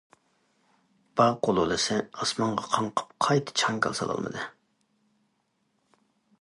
«باغ 1.21 1.35
قۇلۇلىسى» 1.47 1.97
ئاسمانغا 1.99 2.65
قاڭقىپ 2.77 3.13
قايتا 3.27 3.57
چاڭگال 3.63 3.99
سالالمىدى. 4.03 4.51